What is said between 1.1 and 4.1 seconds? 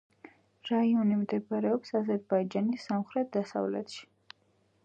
მდებარეობს აზერბაიჯანის სამხრეთ-დასავლეთში.